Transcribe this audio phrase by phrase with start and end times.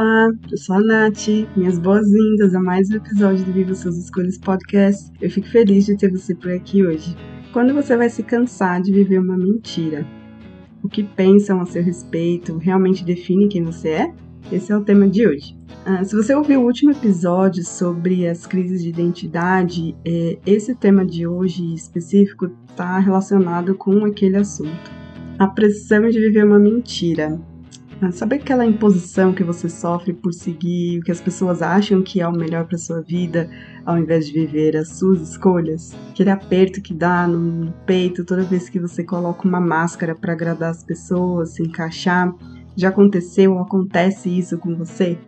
[0.00, 1.26] Olá, eu sou a Nath,
[1.56, 5.10] minhas boas-vindas a mais um episódio do Viva Suas Escolhas Podcast.
[5.20, 7.16] Eu fico feliz de ter você por aqui hoje.
[7.52, 10.06] Quando você vai se cansar de viver uma mentira?
[10.84, 14.14] O que pensam a seu respeito realmente define quem você é?
[14.52, 15.58] Esse é o tema de hoje.
[15.84, 21.04] Ah, se você ouviu o último episódio sobre as crises de identidade, é, esse tema
[21.04, 24.92] de hoje específico está relacionado com aquele assunto.
[25.40, 27.36] A pressão de viver uma mentira.
[28.12, 32.28] Sabe aquela imposição que você sofre por seguir o que as pessoas acham que é
[32.28, 33.50] o melhor para sua vida,
[33.84, 35.96] ao invés de viver as suas escolhas?
[36.10, 40.70] Aquele aperto que dá no peito toda vez que você coloca uma máscara para agradar
[40.70, 42.32] as pessoas, se encaixar.
[42.76, 45.18] Já aconteceu ou acontece isso com você?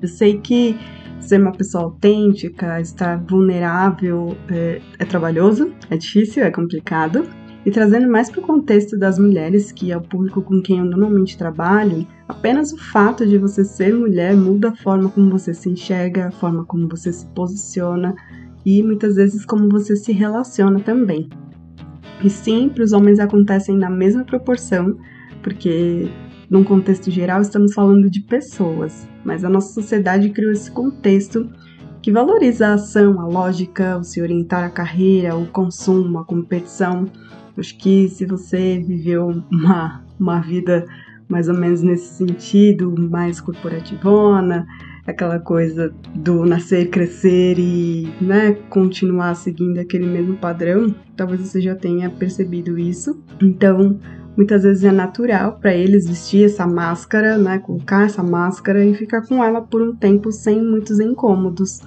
[0.00, 0.78] Eu sei que
[1.18, 7.28] ser uma pessoa autêntica, estar vulnerável é, é trabalhoso, é difícil, é complicado,
[7.64, 10.84] e trazendo mais para o contexto das mulheres, que é o público com quem eu
[10.84, 15.68] normalmente trabalho, apenas o fato de você ser mulher muda a forma como você se
[15.68, 18.14] enxerga, a forma como você se posiciona
[18.64, 21.28] e muitas vezes como você se relaciona também.
[22.22, 24.96] E sim, para os homens acontecem na mesma proporção,
[25.42, 26.10] porque
[26.48, 31.48] num contexto geral estamos falando de pessoas, mas a nossa sociedade criou esse contexto
[32.02, 37.04] que valoriza a ação, a lógica, o se orientar à carreira, o consumo, a competição
[37.56, 40.86] Acho que se você viveu uma, uma vida
[41.28, 44.66] mais ou menos nesse sentido, mais corporativona,
[45.06, 51.74] aquela coisa do nascer, crescer e né, continuar seguindo aquele mesmo padrão, talvez você já
[51.74, 53.22] tenha percebido isso.
[53.40, 53.98] Então,
[54.36, 59.26] muitas vezes é natural para eles vestir essa máscara, né, colocar essa máscara e ficar
[59.26, 61.80] com ela por um tempo sem muitos incômodos.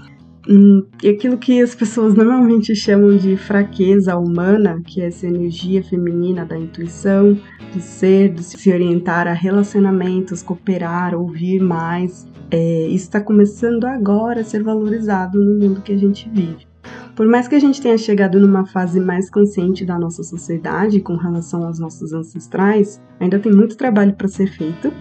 [0.47, 5.81] Hum, e aquilo que as pessoas normalmente chamam de fraqueza humana, que é essa energia
[5.81, 7.37] feminina da intuição,
[7.73, 14.43] do ser, de se orientar a relacionamentos, cooperar, ouvir mais, é, está começando agora a
[14.43, 16.67] ser valorizado no mundo que a gente vive.
[17.15, 21.15] Por mais que a gente tenha chegado numa fase mais consciente da nossa sociedade com
[21.15, 24.91] relação aos nossos ancestrais, ainda tem muito trabalho para ser feito,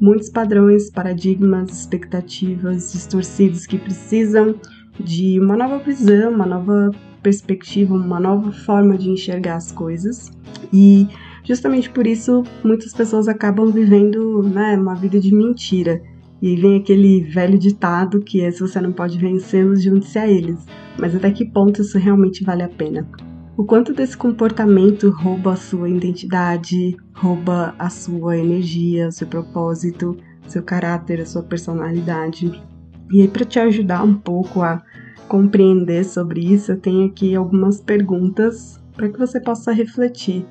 [0.00, 4.54] muitos padrões, paradigmas, expectativas distorcidos que precisam
[4.98, 6.90] de uma nova visão, uma nova
[7.22, 10.30] perspectiva, uma nova forma de enxergar as coisas.
[10.72, 11.08] E
[11.44, 16.02] justamente por isso muitas pessoas acabam vivendo né, uma vida de mentira.
[16.40, 20.66] E vem aquele velho ditado que é se você não pode vencê-los, junte-se a eles.
[20.98, 23.08] Mas até que ponto isso realmente vale a pena?
[23.56, 30.16] O quanto desse comportamento rouba a sua identidade, rouba a sua energia, o seu propósito,
[30.48, 32.50] seu caráter, a sua personalidade.
[33.12, 34.82] E aí, para te ajudar um pouco a
[35.28, 40.46] compreender sobre isso, eu tenho aqui algumas perguntas para que você possa refletir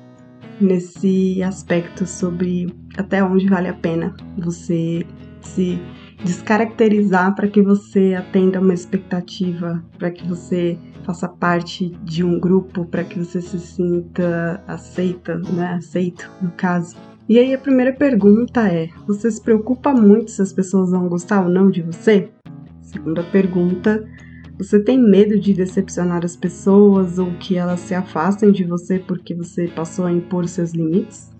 [0.60, 5.04] nesse aspecto sobre até onde vale a pena você
[5.40, 5.80] se
[6.24, 12.84] descaracterizar para que você atenda uma expectativa, para que você faça parte de um grupo,
[12.84, 15.74] para que você se sinta aceita, né?
[15.74, 16.96] Aceito, no caso.
[17.28, 21.42] E aí a primeira pergunta é: você se preocupa muito se as pessoas vão gostar
[21.42, 22.30] ou não de você?
[22.82, 24.04] Segunda pergunta:
[24.58, 29.34] você tem medo de decepcionar as pessoas ou que elas se afastem de você porque
[29.34, 31.30] você passou a impor seus limites?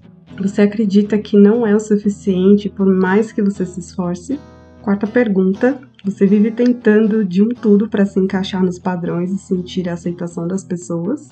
[0.41, 4.39] Você acredita que não é o suficiente por mais que você se esforce?
[4.81, 9.89] Quarta pergunta: você vive tentando de um tudo para se encaixar nos padrões e sentir
[9.89, 11.29] a aceitação das pessoas?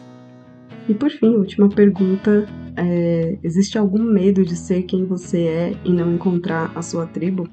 [0.89, 5.93] E por fim, última pergunta: é, existe algum medo de ser quem você é e
[5.93, 7.49] não encontrar a sua tribo?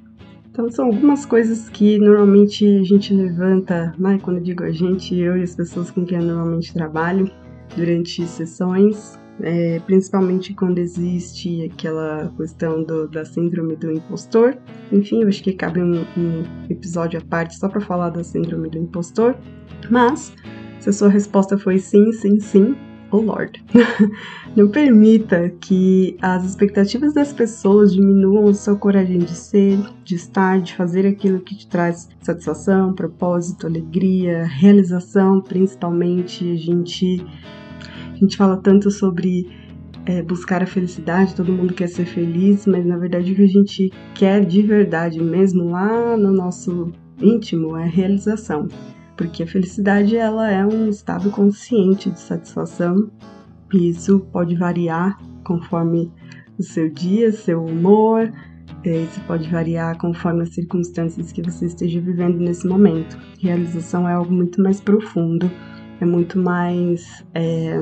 [0.57, 4.17] Então são algumas coisas que normalmente a gente levanta, né?
[4.19, 7.29] Quando eu digo a gente, eu e as pessoas com quem eu normalmente trabalho
[7.75, 14.57] durante sessões, é, principalmente quando existe aquela questão do, da síndrome do impostor.
[14.91, 18.67] Enfim, eu acho que cabe um, um episódio à parte só para falar da síndrome
[18.67, 19.35] do impostor.
[19.91, 20.33] Mas,
[20.79, 22.75] se a sua resposta foi sim, sim, sim,
[23.11, 23.63] oh Lord.
[24.55, 30.59] Não permita que as expectativas das pessoas diminuam a sua coragem de ser, de estar,
[30.61, 36.51] de fazer aquilo que te traz satisfação, propósito, alegria, realização, principalmente.
[36.51, 37.25] A gente,
[38.13, 39.47] a gente fala tanto sobre
[40.05, 43.47] é, buscar a felicidade, todo mundo quer ser feliz, mas na verdade o que a
[43.47, 48.67] gente quer de verdade mesmo lá no nosso íntimo é realização.
[49.17, 53.09] Porque a felicidade ela é um estado consciente de satisfação
[53.73, 56.11] e isso pode variar conforme
[56.57, 58.31] o seu dia, seu humor,
[58.83, 63.17] é, isso pode variar conforme as circunstâncias que você esteja vivendo nesse momento.
[63.39, 65.49] Realização é algo muito mais profundo,
[65.99, 67.25] é muito mais.
[67.33, 67.77] É,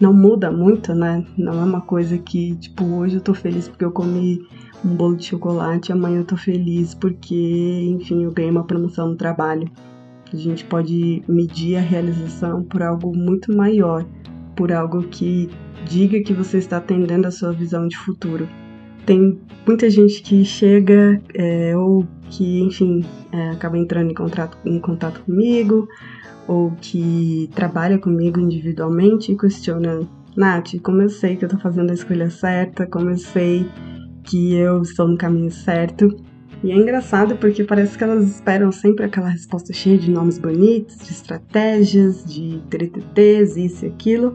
[0.00, 1.24] não muda muito, né?
[1.36, 4.40] Não é uma coisa que, tipo, hoje eu tô feliz porque eu comi
[4.84, 9.16] um bolo de chocolate, amanhã eu tô feliz porque, enfim, eu ganhei uma promoção no
[9.16, 9.68] trabalho.
[10.32, 14.04] A gente pode medir a realização por algo muito maior,
[14.54, 15.48] por algo que
[15.88, 18.48] diga que você está atendendo a sua visão de futuro.
[19.06, 24.78] Tem muita gente que chega é, ou que, enfim, é, acaba entrando em contato, em
[24.78, 25.88] contato comigo
[26.46, 30.00] ou que trabalha comigo individualmente e questiona,
[30.36, 33.66] Nath, como eu sei que eu tô fazendo a escolha certa, como eu sei
[34.24, 36.08] que eu estou no caminho certo.
[36.62, 40.98] E é engraçado porque parece que elas esperam sempre aquela resposta cheia de nomes bonitos,
[40.98, 44.34] de estratégias, de TTTs, isso e aquilo,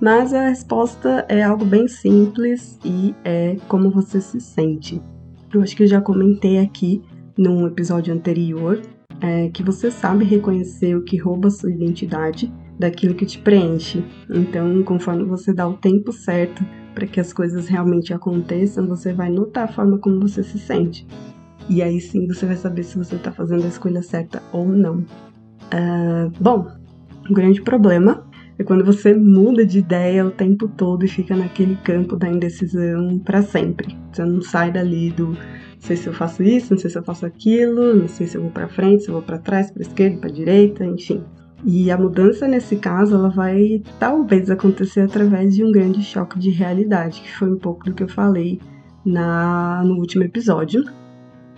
[0.00, 5.02] mas a resposta é algo bem simples e é como você se sente.
[5.52, 7.02] Eu acho que eu já comentei aqui
[7.36, 8.80] num episódio anterior
[9.20, 14.04] é, que você sabe reconhecer o que rouba sua identidade daquilo que te preenche.
[14.30, 16.64] Então, conforme você dá o tempo certo
[16.94, 21.06] para que as coisas realmente aconteçam, você vai notar a forma como você se sente.
[21.68, 24.98] E aí sim você vai saber se você está fazendo a escolha certa ou não.
[25.72, 26.66] Uh, bom,
[27.28, 28.24] o grande problema
[28.58, 33.18] é quando você muda de ideia o tempo todo e fica naquele campo da indecisão
[33.18, 33.96] para sempre.
[34.12, 37.02] Você não sai dali do não sei se eu faço isso, não sei se eu
[37.04, 39.82] faço aquilo, não sei se eu vou para frente, se eu vou para trás, para
[39.82, 41.22] esquerda, para direita, enfim.
[41.64, 46.50] E a mudança nesse caso, ela vai talvez acontecer através de um grande choque de
[46.50, 48.60] realidade, que foi um pouco do que eu falei
[49.04, 50.84] na no último episódio.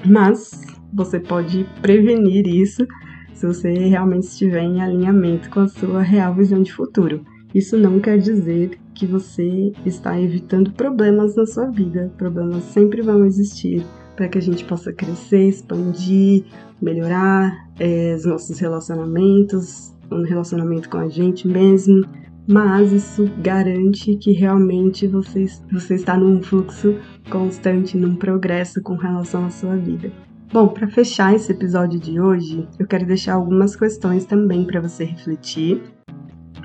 [0.05, 0.61] Mas
[0.93, 2.87] você pode prevenir isso
[3.35, 7.25] se você realmente estiver em alinhamento com a sua real visão de futuro.
[7.55, 12.13] Isso não quer dizer que você está evitando problemas na sua vida.
[12.19, 13.85] Problemas sempre vão existir
[14.17, 16.45] para que a gente possa crescer, expandir,
[16.83, 22.05] melhorar é, os nossos relacionamentos, um relacionamento com a gente mesmo.
[22.49, 26.97] Mas isso garante que realmente você, você está num fluxo
[27.29, 30.11] constante, num progresso com relação à sua vida.
[30.51, 35.05] Bom, para fechar esse episódio de hoje, eu quero deixar algumas questões também para você
[35.05, 35.83] refletir.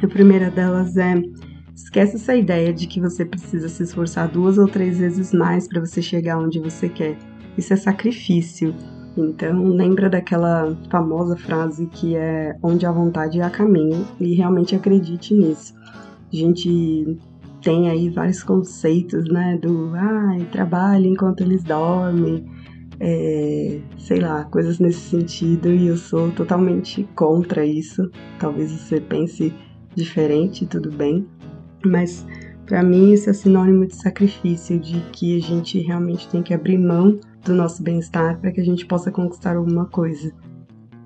[0.02, 1.22] A primeira delas é:
[1.76, 5.82] esquece essa ideia de que você precisa se esforçar duas ou três vezes mais para
[5.82, 7.18] você chegar onde você quer.
[7.58, 8.74] Isso é sacrifício.
[9.16, 15.34] Então, lembra daquela famosa frase que é onde a vontade há caminho e realmente acredite
[15.34, 15.74] nisso.
[16.32, 17.20] A gente
[17.62, 22.44] tem aí vários conceitos, né, do ai, ah, trabalhe enquanto eles dormem,
[23.00, 28.10] é, sei lá, coisas nesse sentido e eu sou totalmente contra isso.
[28.40, 29.54] Talvez você pense
[29.96, 31.26] diferente, tudo bem,
[31.86, 32.26] mas
[32.74, 36.80] para mim isso é sinônimo de sacrifício, de que a gente realmente tem que abrir
[36.80, 40.34] mão do nosso bem-estar para que a gente possa conquistar alguma coisa.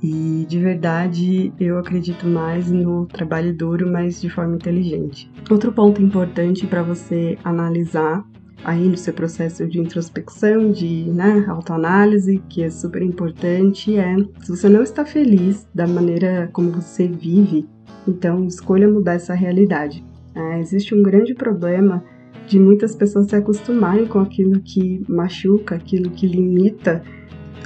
[0.02, 5.30] E de verdade eu acredito mais no trabalho duro, mas de forma inteligente.
[5.52, 8.26] Outro ponto importante para você analisar
[8.64, 14.56] aí no seu processo de introspecção, de né, autoanálise, que é super importante, é se
[14.56, 17.68] você não está feliz da maneira como você vive,
[18.08, 20.02] então escolha mudar essa realidade.
[20.38, 22.04] É, existe um grande problema
[22.48, 27.02] de muitas pessoas se acostumarem com aquilo que machuca, aquilo que limita,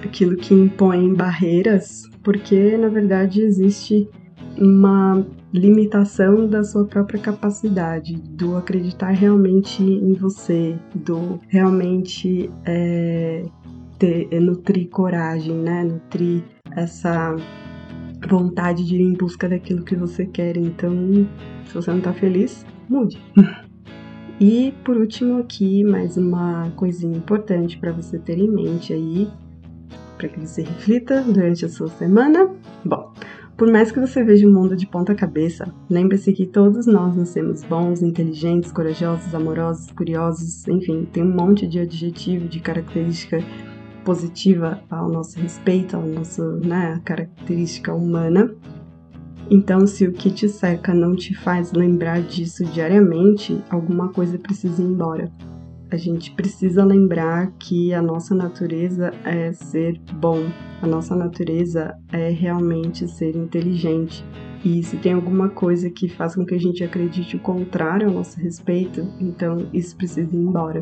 [0.03, 4.09] aquilo que impõe barreiras, porque na verdade existe
[4.57, 13.43] uma limitação da sua própria capacidade, do acreditar realmente em você, do realmente é,
[13.99, 15.83] ter, nutrir coragem, né?
[15.83, 16.41] Nutrir
[16.75, 17.35] essa
[18.27, 20.57] vontade de ir em busca daquilo que você quer.
[20.57, 21.27] Então,
[21.65, 23.19] se você não tá feliz, mude.
[24.39, 29.27] e por último aqui, mais uma coisinha importante para você ter em mente aí,
[30.17, 32.49] para que você reflita durante a sua semana.
[32.85, 33.11] Bom,
[33.57, 37.63] por mais que você veja o mundo de ponta cabeça, lembre-se que todos nós nascemos
[37.63, 43.37] bons, inteligentes, corajosos, amorosos, curiosos, enfim, tem um monte de adjetivo, de característica
[44.03, 48.53] positiva ao nosso respeito, ao nosso, né, característica humana.
[49.49, 54.81] Então, se o que te cerca não te faz lembrar disso diariamente, alguma coisa precisa
[54.81, 55.31] ir embora
[55.91, 60.39] a gente precisa lembrar que a nossa natureza é ser bom,
[60.81, 64.23] a nossa natureza é realmente ser inteligente.
[64.63, 68.13] E se tem alguma coisa que faz com que a gente acredite o contrário ao
[68.13, 70.81] nosso respeito, então isso precisa ir embora.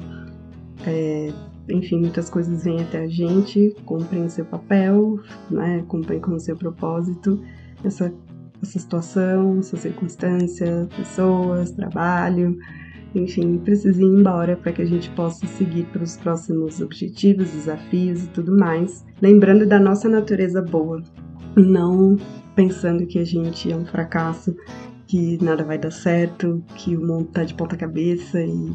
[0.85, 1.33] É,
[1.69, 6.55] enfim, muitas coisas vêm até a gente, cumprem seu papel, né, cumprem com o seu
[6.55, 7.41] propósito,
[7.83, 8.13] essa,
[8.61, 12.57] essa situação, essa circunstância, pessoas, trabalho,
[13.15, 18.23] enfim, precisa ir embora para que a gente possa seguir para os próximos objetivos, desafios
[18.23, 19.03] e tudo mais.
[19.21, 21.01] Lembrando da nossa natureza boa,
[21.55, 22.17] não
[22.55, 24.55] pensando que a gente é um fracasso,
[25.07, 28.71] que nada vai dar certo, que o mundo tá de ponta cabeça e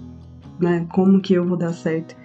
[0.59, 2.17] né, como que eu vou dar certo.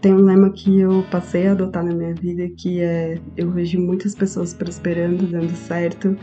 [0.00, 3.80] Tem um lema que eu passei a adotar na minha vida que é eu vejo
[3.80, 6.16] muitas pessoas prosperando, dando certo,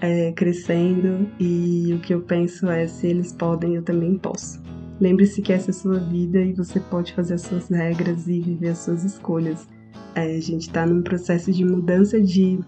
[0.00, 4.62] é, crescendo e o que eu penso é se eles podem, eu também posso.
[5.00, 8.40] Lembre-se que essa é a sua vida e você pode fazer as suas regras e
[8.40, 9.66] viver as suas escolhas.
[10.14, 12.60] É, a gente está num processo de mudança de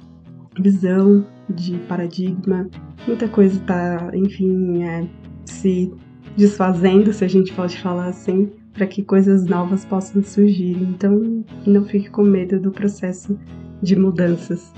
[0.59, 2.69] visão, de paradigma.
[3.07, 5.07] Muita coisa está, enfim, é,
[5.45, 5.93] se
[6.37, 10.77] desfazendo, se a gente pode falar assim, para que coisas novas possam surgir.
[10.83, 13.37] Então, não fique com medo do processo
[13.83, 14.73] de mudanças.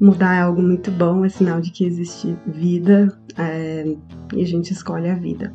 [0.00, 3.94] Mudar é algo muito bom, é sinal de que existe vida é,
[4.34, 5.54] e a gente escolhe a vida.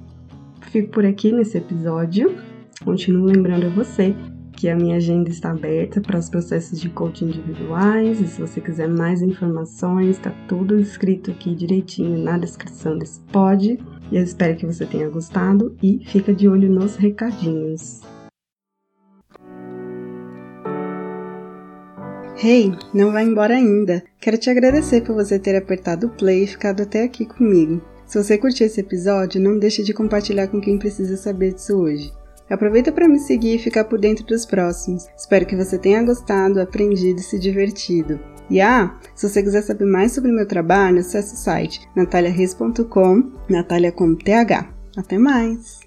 [0.72, 2.36] Fico por aqui nesse episódio.
[2.84, 4.16] Continuo lembrando a você
[4.62, 8.22] que a minha agenda está aberta para os processos de coaching individuais.
[8.22, 13.80] E se você quiser mais informações, está tudo escrito aqui direitinho na descrição desse pod.
[14.12, 18.02] E eu espero que você tenha gostado e fica de olho nos recadinhos.
[22.44, 24.04] Hey, não vai embora ainda!
[24.20, 27.82] Quero te agradecer por você ter apertado o play e ficado até aqui comigo.
[28.06, 32.21] Se você curtiu esse episódio, não deixe de compartilhar com quem precisa saber disso hoje.
[32.52, 35.08] Aproveita para me seguir e ficar por dentro dos próximos.
[35.18, 38.20] Espero que você tenha gostado, aprendido e se divertido.
[38.50, 43.92] E ah, se você quiser saber mais sobre meu trabalho, acesse o site nataliareis.com, Natalia
[43.92, 44.68] com TH.
[44.98, 45.81] Até mais!